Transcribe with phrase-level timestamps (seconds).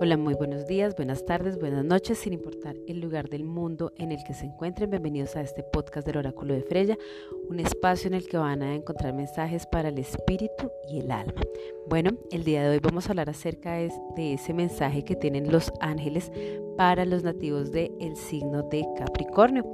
[0.00, 4.10] Hola, muy buenos días, buenas tardes, buenas noches, sin importar el lugar del mundo en
[4.10, 4.90] el que se encuentren.
[4.90, 6.98] Bienvenidos a este podcast del Oráculo de Freya,
[7.48, 11.40] un espacio en el que van a encontrar mensajes para el espíritu y el alma.
[11.86, 15.70] Bueno, el día de hoy vamos a hablar acerca de, ese mensaje que tienen los
[15.80, 16.32] ángeles
[16.76, 19.64] para los nativos del el signo de Capricornio.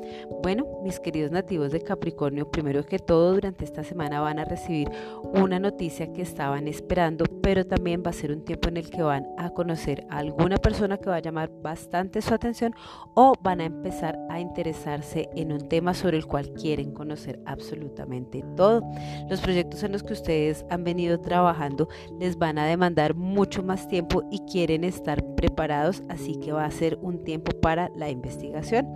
[0.42, 4.90] Bueno, mis queridos nativos de Capricornio, primero que todo, durante esta semana van a recibir
[5.22, 9.02] una noticia que estaban esperando, pero también va a ser un tiempo en el que
[9.02, 12.74] van a conocer alguna persona que va a llamar bastante su atención
[13.14, 18.44] o van a empezar a interesarse en un tema sobre el cual quieren conocer absolutamente
[18.56, 18.82] todo.
[19.28, 21.88] Los proyectos en los que ustedes han venido trabajando
[22.18, 26.70] les van a demandar mucho más tiempo y quieren estar preparados, así que va a
[26.70, 28.86] ser un tiempo para la investigación.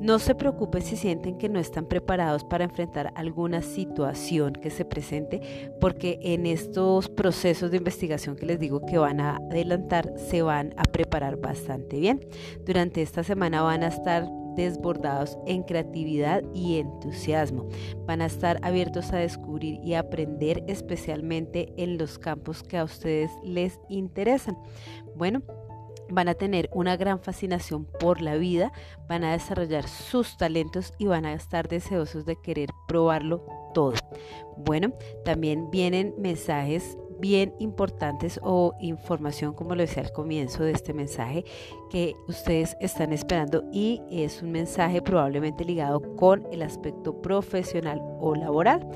[0.00, 4.86] No se preocupen si sienten que no están preparados para enfrentar alguna situación que se
[4.86, 10.40] presente, porque en estos procesos de investigación que les digo que van a adelantar, se
[10.40, 12.26] van a preparar bastante bien.
[12.64, 14.26] Durante esta semana van a estar
[14.56, 17.68] desbordados en creatividad y entusiasmo.
[18.06, 23.30] Van a estar abiertos a descubrir y aprender especialmente en los campos que a ustedes
[23.44, 24.56] les interesan.
[25.14, 25.42] Bueno,
[26.12, 28.72] van a tener una gran fascinación por la vida,
[29.08, 33.44] van a desarrollar sus talentos y van a estar deseosos de querer probarlo
[33.74, 33.94] todo.
[34.56, 34.92] Bueno,
[35.24, 41.44] también vienen mensajes bien importantes o información, como lo decía al comienzo de este mensaje,
[41.90, 48.34] que ustedes están esperando y es un mensaje probablemente ligado con el aspecto profesional o
[48.34, 48.86] laboral.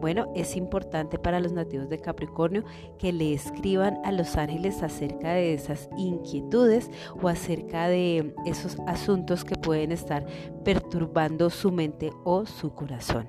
[0.00, 2.64] Bueno, es importante para los nativos de Capricornio
[2.98, 6.90] que le escriban a los ángeles acerca de esas inquietudes
[7.20, 10.26] o acerca de esos asuntos que pueden estar
[10.64, 13.28] perturbando su mente o su corazón.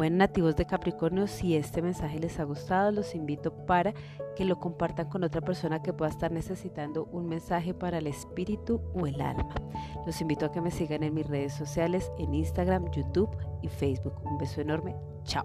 [0.00, 3.92] Bueno, nativos de Capricornio, si este mensaje les ha gustado, los invito para
[4.34, 8.80] que lo compartan con otra persona que pueda estar necesitando un mensaje para el espíritu
[8.94, 9.54] o el alma.
[10.06, 13.28] Los invito a que me sigan en mis redes sociales, en Instagram, YouTube
[13.60, 14.14] y Facebook.
[14.24, 14.96] Un beso enorme.
[15.24, 15.44] Chao.